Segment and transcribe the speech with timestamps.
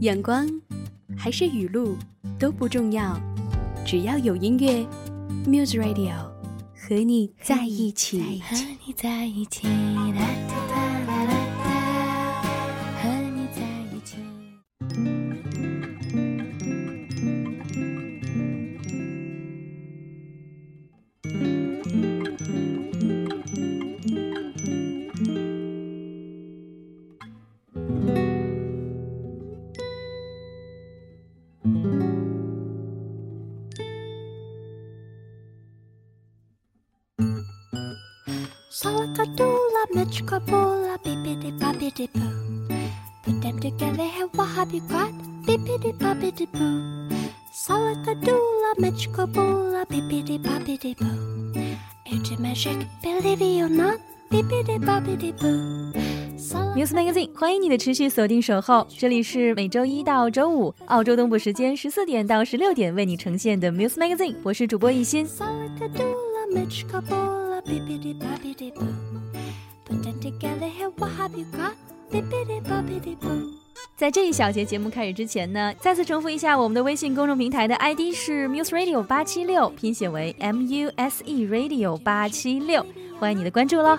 [0.00, 0.48] 阳光
[1.14, 1.94] 还是雨露
[2.38, 3.20] 都不重要，
[3.84, 4.86] 只要有音乐
[5.46, 6.14] ，Muse Radio
[6.74, 8.40] 和你在一起。
[8.40, 9.68] 和你在一起。
[38.70, 42.68] Salakadoola, Mitchkaboola, bippity boppity boo.
[43.24, 45.12] Put them together, hey, what have you got?
[45.46, 47.08] Bippity boppity boo.
[47.52, 51.76] Salakadoola, Mitchkaboola, bippity boppity boo.
[52.06, 53.98] It's a magic, believe it or not,
[54.30, 55.92] bippity boppity boo.
[56.74, 65.26] News Magazine，欢迎你的持续锁定守候，这里是每周一到周五澳洲东部时间十四点到十六点为你呈现的 News Magazine，我是主播一心。
[66.50, 68.86] Salakadoola, Mitchkaboola, bippity boppity boo.
[69.84, 71.74] Put them together, hey, what have you got?
[72.10, 73.54] Bippity boppity boo.
[73.96, 82.84] 在这一小节节目开始之前呢，再次重复一下我们的微信公众平台的 ID 是 Muse Radio 八七六，拼写为 M U S E Radio 八七六，
[83.18, 83.98] 欢迎你的关注喽。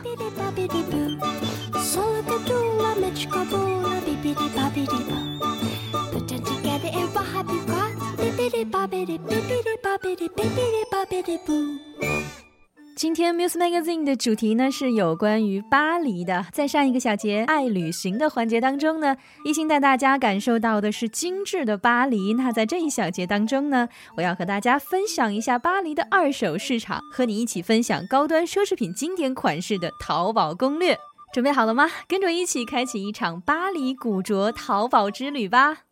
[13.01, 16.45] 今天 Muse Magazine 的主题呢是有关于巴黎的。
[16.51, 22.35] 在上一个小节爱旅行的环节当中呢，一心带大家感受到的是精致的巴黎。
[22.35, 30.95] 那在这一小节当中呢，我要和大家分享一下巴黎的二手市场，和你一起分享高端奢侈品经典款式的淘宝攻略。
[31.33, 31.89] 准备好了吗？
[32.07, 35.85] 跟着我一起开启一场巴黎古着淘宝之旅吧！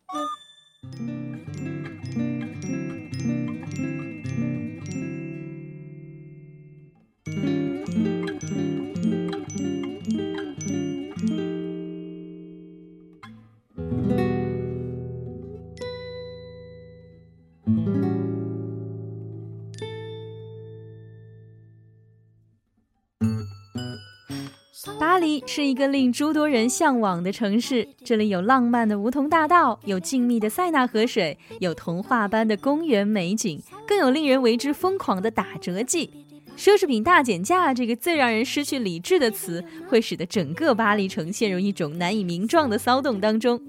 [25.45, 36.09] 是一个令诸多人向往的城市，这里有浪漫的梧桐大道，有静谧的塞纳河水，有童话般的公园美景，更有令人为之疯狂的打折季。
[36.57, 43.61] 奢侈品大减价这个最让人失去理智的词，会使得整个巴黎城陷入一种难以名状的骚动当中。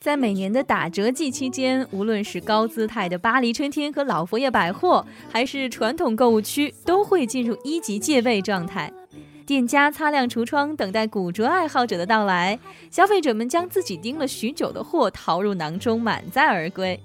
[0.00, 8.92] 在每年的打折季期间，无论是高姿态的巴黎春天和老佛爷百货，还是传统购物区，都会进入一级戒备状态。
[9.44, 12.58] 店家擦亮橱窗，等待古着爱好者的到来。
[12.90, 16.98] 消费者们将自己盯了许久的货淘入囊中，满载而归。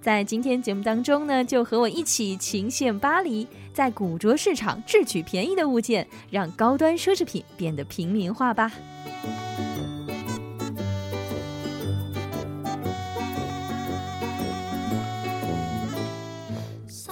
[0.00, 8.70] 在今天节目当中呢，就和我一起情陷巴黎，在古着市场智取便宜的物件，让高端奢侈品变得平民化吧。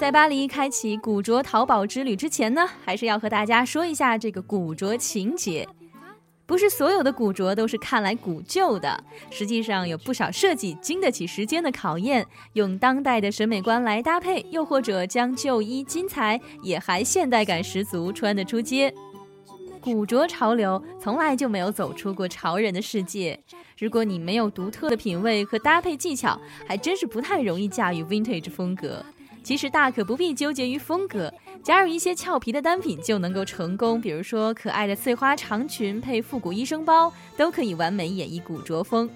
[0.03, 5.69] 在巴黎开启古着淘宝之旅之前呢，还是要和大家说一下这个古着情节。
[6.45, 18.93] 不是所有的古着都是看来古旧的，实际上有不少设计经得起时间的考验，用当代的审美观来搭配，又或者将旧衣金彩也还现代感十足，穿得出街。
[19.81, 23.39] 古着潮流从来就没有走出过潮人的世界。
[23.79, 29.07] 如果你没有独特的品味和搭配技巧，还真是不太容易驾驭 vintage 风格。
[29.43, 31.33] 其实大可不必纠结于风格，
[31.63, 34.01] 加入一些俏皮的单品就能够成功。
[34.01, 39.11] 比如说可爱的碎花长裙配复古医生包，都可以完美演绎古着风。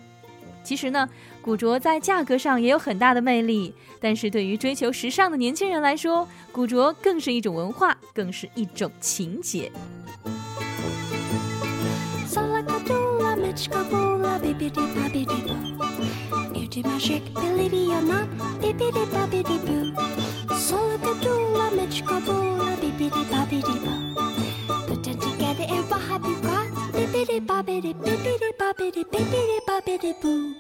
[0.64, 1.08] 其实呢，
[1.40, 9.70] 古着在价格上也有很大的魅力，但是对于追求时尚的年轻人来说，古着更是一种文化，更是一种情节。
[16.76, 18.28] Beauty magic, believe it or not,
[18.60, 20.56] bibbidi bobbidi boo.
[20.58, 24.84] Sola de doola, mitch kaboola, bibbidi bobbidi boo.
[24.86, 26.66] Put them together and what have you got?
[26.92, 30.55] Bibbidi bobbidi, bibbidi bobbidi, bibbidi bobbidi boo.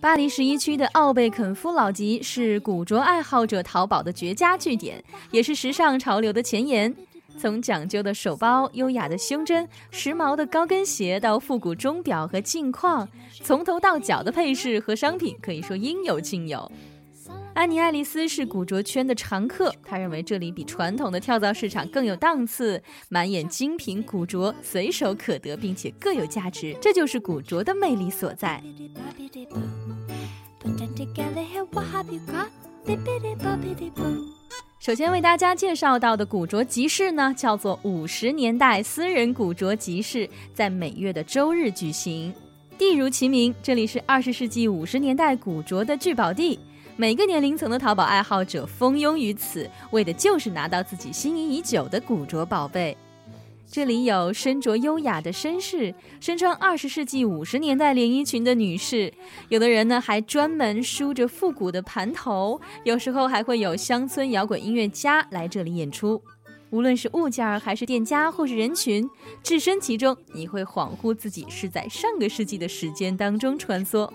[0.00, 6.94] 巴黎十一区的奥贝肯夫老集是古着爱好者淘宝的绝佳据点，也是时尚潮流的前沿。
[7.38, 13.06] 从讲究的手包、优雅的胸针、时髦的高跟鞋到复古钟表和镜框，
[13.42, 16.70] 从头到脚的配饰和商品可以说应有尽有。
[17.60, 28.64] 安妮·爱丽丝是古着圈的常客，她认为这里比传统的跳蚤市场更有档次，满眼精品古着随手可得，并且各有价值，这就是古着的魅力所在。
[34.78, 42.32] 首先为大家介绍到的古着集市呢，叫做五十年代私人古着集市，在每月的周日举行。
[42.78, 46.58] 地如其名，这里是二十世纪五十年代古着的聚宝地，
[47.00, 52.94] 每个年龄层的淘宝爱好者蜂拥于此，为的就是拿到自己心仪已久的古着宝贝。
[53.66, 59.10] 这里有身着优雅的绅士，身穿二十世纪五十年代连衣裙的女士，
[59.48, 66.20] 有的人呢还专门梳着复古的盘头，有时候还会有乡村摇滚音乐家来这里演出。
[66.68, 69.08] 无论是物件儿，还是店家，或是人群，
[69.42, 74.06] 置身其中，你会恍惚自己是在上个世纪的时间当中穿梭。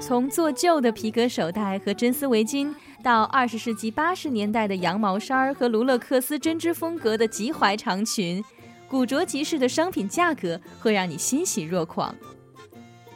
[0.00, 8.42] 从做旧的皮革手袋和真丝围巾，到二十世纪八十年代的羊毛衫和卢勒克斯针织风格的及踝长裙，
[8.88, 12.14] 古着集市的商品价格会让你欣喜若狂。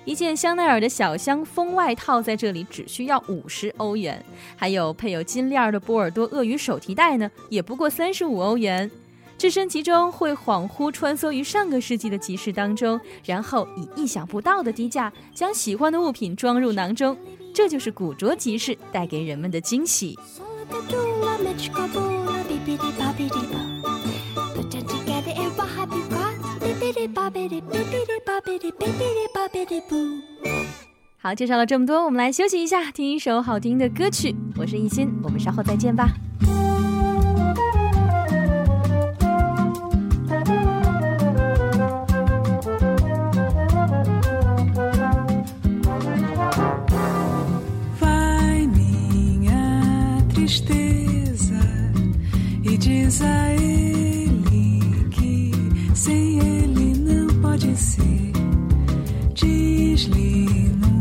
[0.04, 4.22] 一件香奈儿的小香风外套在这里只需要五十欧元，
[4.56, 8.90] 还有配有金链的波尔多鳄鱼手提袋呢，也不过三十五欧元。
[9.42, 17.18] 置身其中，会恍惚穿梭于上个世纪的集市当中，然后以意想不到的低价将喜欢的物品装入囊中。
[17.52, 20.16] 这就是古着集市带给人们的惊喜。
[31.18, 34.36] 好，介绍了这么多，我们来休息一下，听一首好听的歌曲。
[34.56, 36.06] 我是艺欣，我们稍后再见吧。
[52.92, 55.50] diz a ele que
[55.94, 58.32] sem ele não pode ser.
[59.34, 60.91] Diz-lhe não.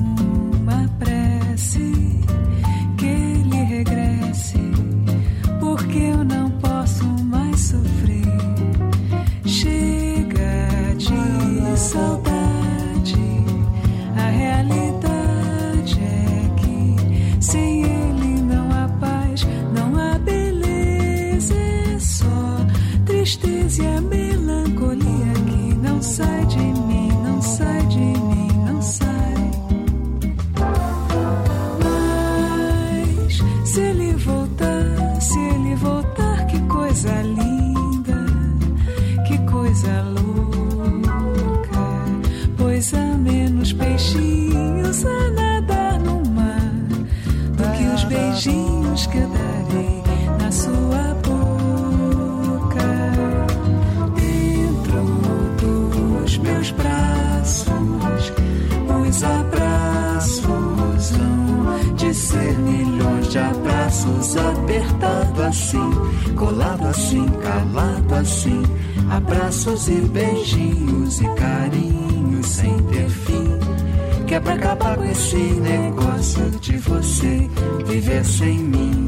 [69.09, 74.25] Abraços e beijinhos e carinhos sem ter fim.
[74.25, 77.49] Que é pra acabar com esse negócio de você
[77.85, 79.07] viver sem mim.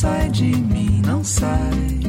[0.00, 1.99] sai de mim, não sai.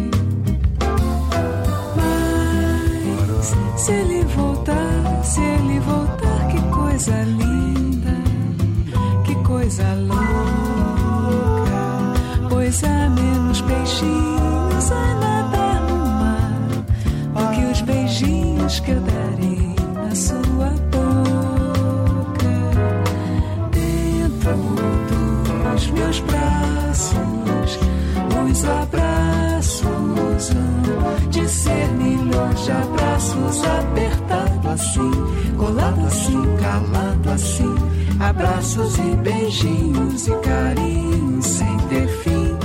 [34.71, 35.11] Assim,
[35.57, 37.75] colado assim, calado assim,
[38.19, 42.55] abraços e beijinhos e carinhos sem ter fim.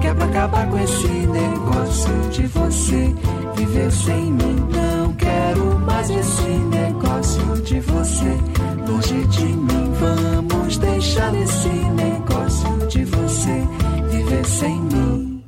[0.00, 3.14] Que é pra acabar com esse negócio de você
[3.56, 4.56] viver sem mim.
[4.70, 8.38] Não quero mais esse negócio de você
[8.86, 9.92] longe de mim.
[9.98, 13.66] Vamos deixar esse negócio de você
[14.10, 15.44] viver sem mim.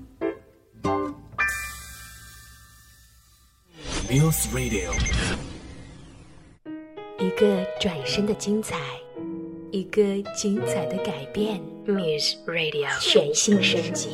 [4.11, 5.60] Muse Radio.
[7.41, 8.77] 一个转身的精彩，
[9.71, 10.03] 一个
[10.37, 11.59] 精彩的改变。
[11.87, 14.11] Muse Radio 全新升级。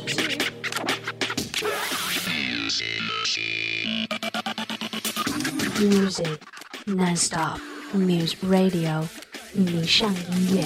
[5.77, 6.37] Music
[6.85, 7.59] non-stop.
[7.93, 9.05] Muse Radio
[9.53, 10.63] 与你上音乐。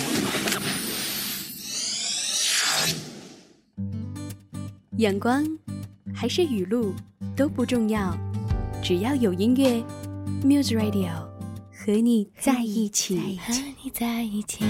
[4.99, 5.43] 阳光
[6.13, 6.93] 还是雨露
[7.35, 8.15] 都不重要，
[8.83, 9.83] 只要有音乐
[10.43, 11.30] ，Muse Radio
[11.83, 13.39] 和你在一起。
[13.39, 14.63] 和你在一起，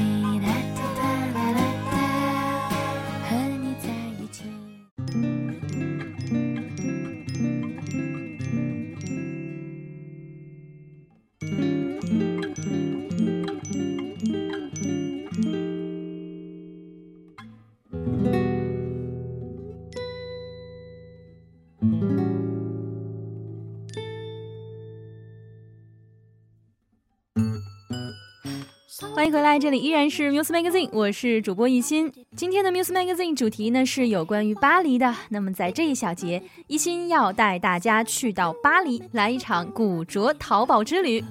[29.52, 32.10] 在，这里依然是 Muse Magazine，我是主播一心。
[32.38, 35.14] 今天的 Muse Magazine 主题呢是有关于巴黎的。
[35.28, 41.22] 那么在这一小节，一心要带大家去到巴黎，来一场古着淘宝之旅。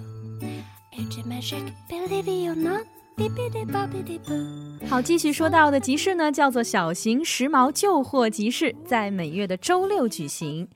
[4.87, 10.69] 好，继续说到的集市呢，叫做小型时髦旧货集市，在每月的周六举行。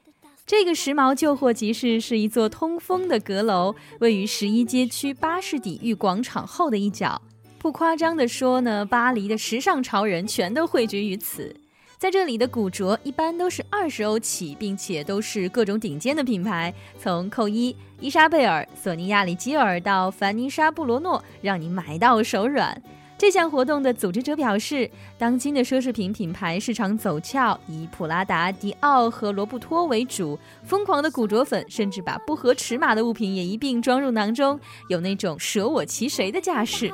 [0.47, 7.21] 这个时髦旧货集市是一座通风的阁楼，位于十一街区巴士底狱广场后的一角。
[7.65, 11.57] 不夸张地说呢，巴黎的时尚潮人全都汇聚于此。
[11.97, 22.83] 在这里的古着一般都是二十欧起，并且都是各种顶尖的品牌，从扣一、伊莎贝尔、索尼亚里基尔到凡妮莎布罗诺，让你买到手软。
[23.17, 30.39] 这项活动的组织者表示，当今的奢侈品品牌市场走俏，以普拉达、迪奥和罗布托为主。
[30.65, 36.93] 疯狂的古着粉甚至把不合尺码的物品也一并装入囊中，有那种舍我其谁的架势。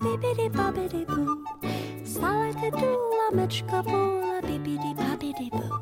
[0.00, 1.44] Bibidi bobbidi boo.
[2.04, 5.78] Salaka doola magical boola, bibidi bobbidi boo.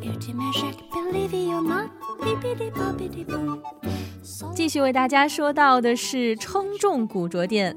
[0.00, 1.90] Beauty magic, believe it or not,
[2.20, 3.62] bippity boppity boo.
[4.54, 7.76] 继续为大家说到的是称重古着店。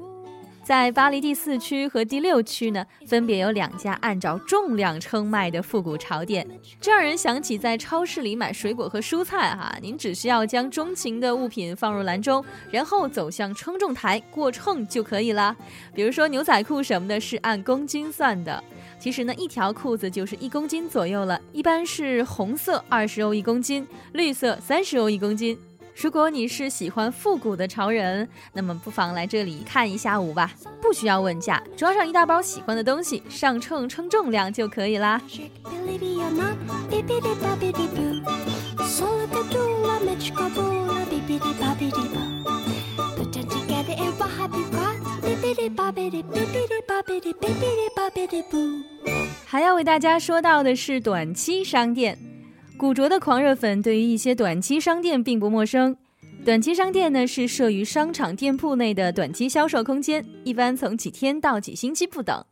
[0.62, 6.46] 在巴黎第四区和第六区呢，分别有两家按照重量称卖的复古潮店，
[6.80, 15.54] 这让人想起在超市里买水果和蔬菜哈，您只需要将钟情的物品放入篮中，然后走向称重台过秤就可以了。
[15.92, 18.62] 比如说牛仔裤什么的，是按公斤算的。
[19.00, 25.58] 其实呢，一条裤子就是一公斤左右了，一般是红色二十欧一公斤，绿色三十欧一公斤。
[25.94, 30.52] 如果你是喜欢复古的潮人那么不妨来这里看一下午吧。
[30.80, 35.20] 不需要问价装上一大包喜欢的东西上秤称重量就可以啦。
[49.44, 52.31] 还要为大家说到的是短期商店。
[52.82, 55.96] 古着的狂热粉对于一些短期商店并不陌生。
[56.44, 62.44] 短期商店呢是设于商场店铺内的短期销售空间，一般从几天到几星期不等。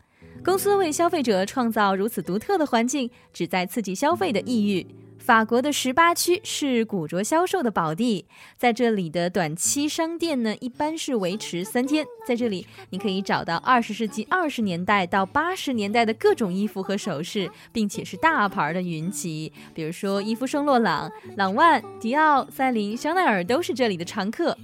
[0.45, 4.87] 公司为消费者创造如此独特的环境，旨在刺激消费的意欲。
[5.21, 8.25] 法国的十八区是古着销售的宝地，
[8.57, 12.05] 在这里的短期商店呢，一般是维持三天。
[12.27, 24.57] 在这里，你可以找到二十世纪二十年代到八十年代的各种衣服和首饰，并且是大牌的云集，比如说伊芙圣洛朗、朗万、迪奥、赛琳、香奈儿都是这里的常客。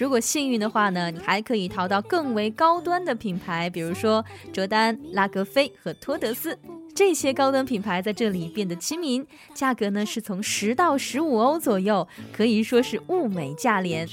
[0.00, 6.58] 如果幸运的话呢，你还可以淘到更为高端的品牌，比如说卓丹、拉格菲和托德斯。
[6.94, 14.08] 这些高端品牌在这里变得亲民，价格呢是从十到十五欧左右，可以说是物美价廉。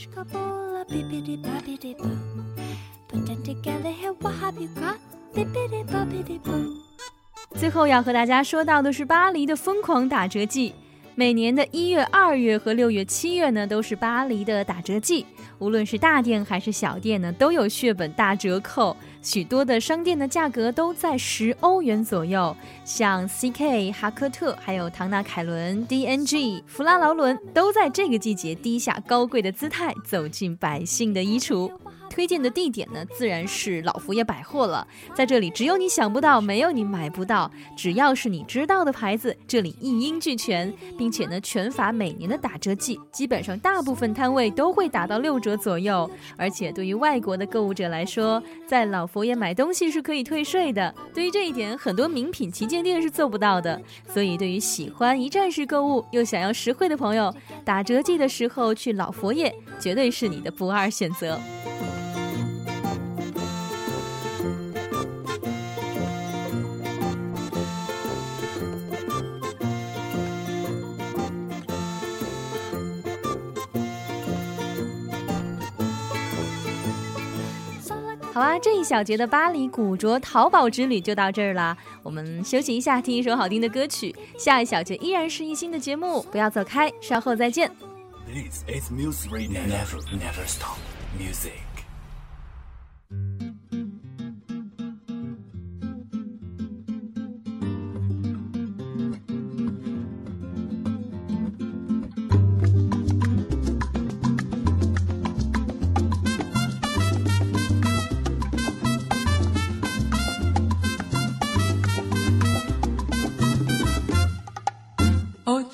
[7.56, 10.76] 最后要和大家说到的是巴黎的疯狂打折季。
[11.16, 15.26] 每年的一月、二月和六月、七月呢，都是巴黎的打折季。
[15.60, 18.96] 无论是大店还是小店呢，都有血本大折扣。
[19.22, 31.72] 许多的商店的价格都在十欧元左右，像 CK、哈克特、还有唐纳凯伦、DNG、弗拉劳伦，都在这个季节低下高贵的姿态，走进百姓的衣橱。
[32.10, 34.88] 推荐的地点呢，自然是老佛爷百货了。
[35.14, 37.50] 在这里，只有你想不到，没有你买不到。
[37.76, 46.10] 只要是你知道的牌子，这里一应俱全，并且呢，全法每年的打折季，基本上大部分摊位都会打到六折左右。
[46.36, 50.94] 而且对于外国的购物者来说，在老佛爷买东西是可以退税的。
[51.14, 53.80] 对于这一点，很多名品旗舰店是做不到的。
[54.08, 57.34] 所以，对于喜欢一站式购物又想要实惠的朋友，
[57.64, 61.40] 打折季的时候去老佛爷绝对是你的不二选择。
[78.60, 81.78] 这一小节的巴黎古着淘宝之旅就到这儿了。
[82.04, 84.16] 我们休息一下，听一首好听的歌曲。
[84.38, 87.72] 下一小节依然是一新的节目，不要走开，稍后再见。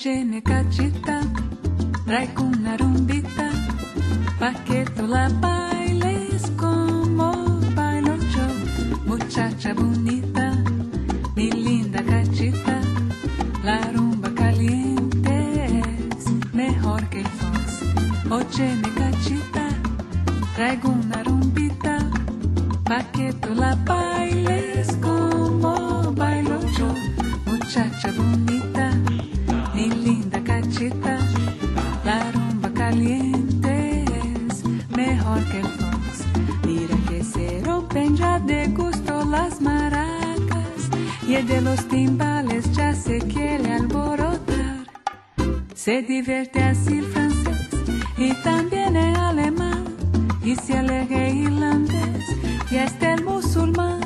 [0.05, 1.21] Oye, necachita,
[2.05, 3.49] traigo una rumbita,
[4.37, 7.31] pa' que tú la bailes como
[7.73, 8.45] bailo yo.
[9.05, 10.61] Muchacha bonita,
[11.37, 12.81] mi linda cachita,
[13.63, 17.83] la rumba caliente es mejor que el fox.
[18.29, 19.69] Oye, necachita,
[20.53, 21.99] traigo una rumbita,
[22.83, 23.05] pa'
[23.55, 26.93] la bailes como bailo yo.
[27.45, 28.72] Muchacha bonita,
[41.33, 44.85] y de los timbales ya se quiere alborotar.
[45.73, 47.69] Se divierte así el francés
[48.17, 49.83] y también el alemán
[50.43, 52.23] y se aleje irlandés
[52.69, 54.01] y hasta el musulmán.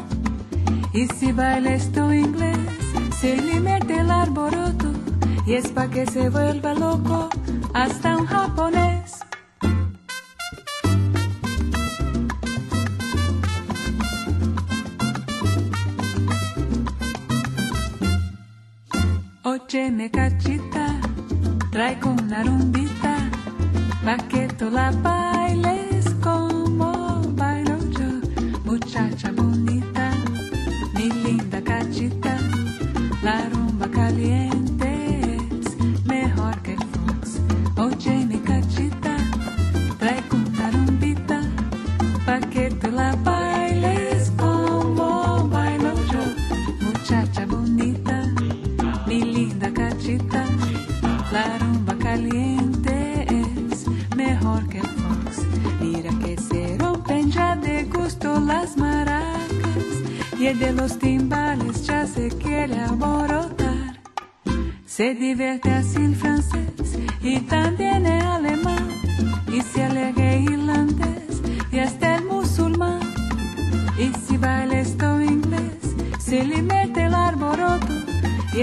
[0.94, 2.58] Y si baila esto inglés,
[3.20, 4.94] se le mete el arboroto
[5.46, 7.30] y es pa' que se vuelva loco
[7.74, 9.17] hasta un japonés.
[19.78, 21.00] Óyeme cachita,
[21.70, 23.16] traigo una rumbita,
[24.04, 28.10] pa' que tú la bailes como bailo yo,
[28.66, 30.10] muchacha bonita,
[30.96, 32.40] mi linda cachita,
[33.22, 34.67] la rumba caliente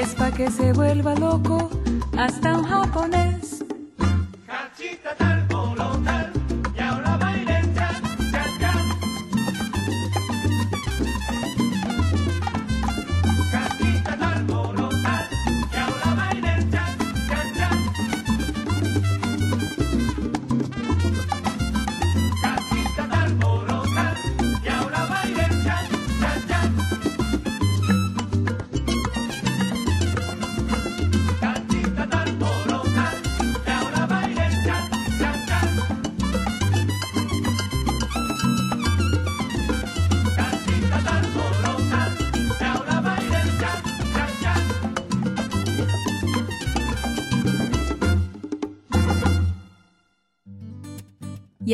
[0.04, 1.70] es pa' que se vuelva loco
[2.18, 3.33] hasta un japonés.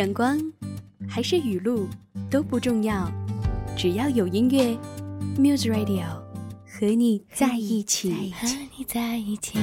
[0.00, 0.40] 阳光
[1.06, 1.86] 还是雨露
[2.30, 3.06] 都不重要，
[3.76, 4.74] 只要有音乐
[5.36, 6.06] ，Muse Radio
[6.66, 8.32] 和你在一起。
[8.32, 9.58] 和你在一起。